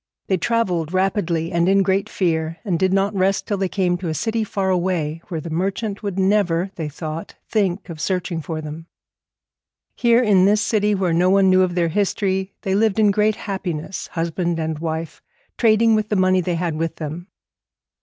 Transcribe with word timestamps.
They 0.25 0.37
travelled 0.37 0.93
rapidly 0.95 1.51
and 1.51 1.69
in 1.69 1.83
great 1.83 2.09
fear, 2.09 2.57
and 2.65 2.79
did 2.79 2.91
not 2.91 3.13
rest 3.13 3.45
till 3.45 3.57
they 3.57 3.69
came 3.69 3.97
to 3.99 4.07
a 4.07 4.15
city 4.15 4.43
far 4.43 4.71
away 4.71 5.21
where 5.27 5.39
the 5.39 5.51
merchant 5.51 6.01
would 6.01 6.17
never, 6.17 6.71
they 6.73 6.89
thought, 6.89 7.35
think 7.47 7.87
of 7.87 8.01
searching 8.01 8.41
for 8.41 8.61
them. 8.61 8.87
Here, 9.95 10.19
in 10.23 10.45
this 10.45 10.63
city 10.63 10.95
where 10.95 11.13
no 11.13 11.29
one 11.29 11.51
knew 11.51 11.61
of 11.61 11.75
their 11.75 11.89
history, 11.89 12.51
they 12.63 12.73
lived 12.73 12.97
in 12.97 13.11
great 13.11 13.35
happiness, 13.35 14.07
husband 14.13 14.57
and 14.57 14.79
wife, 14.79 15.21
trading 15.55 15.93
with 15.93 16.09
the 16.09 16.15
money 16.15 16.41
they 16.41 16.55
had 16.55 16.77
with 16.77 16.95
them. 16.95 17.27